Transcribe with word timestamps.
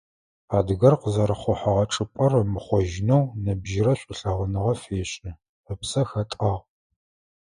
Адыгэр 0.57 0.95
къызэрэхъухьэгъэ 1.01 1.85
чӀыпӀэр 1.91 2.33
ымыхъожьынэу 2.39 3.23
ныбжьырэ 3.43 3.93
шӀулъэгъуныгъэ 3.99 4.73
фешӀы, 4.81 5.31
ыпсэ 5.71 6.01
хэтӀагъ. 6.09 6.63